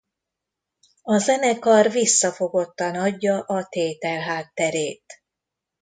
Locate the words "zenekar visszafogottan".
1.17-2.95